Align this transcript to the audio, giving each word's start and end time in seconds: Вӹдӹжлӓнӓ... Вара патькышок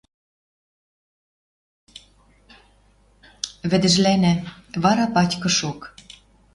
Вӹдӹжлӓнӓ... 3.69 4.33
Вара 4.83 5.05
патькышок 5.13 5.79